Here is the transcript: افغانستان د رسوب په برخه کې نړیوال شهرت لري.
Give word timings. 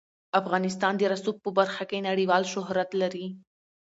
افغانستان 0.39 0.93
د 0.97 1.01
رسوب 1.13 1.35
په 1.45 1.49
برخه 1.59 1.83
کې 1.89 2.05
نړیوال 2.09 2.43
شهرت 2.53 2.89
لري. 3.01 3.27